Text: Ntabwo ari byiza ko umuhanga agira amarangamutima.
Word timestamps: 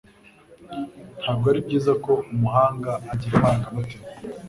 Ntabwo 1.19 1.45
ari 1.51 1.59
byiza 1.65 1.91
ko 2.03 2.11
umuhanga 2.33 2.91
agira 3.13 3.33
amarangamutima. 3.37 4.05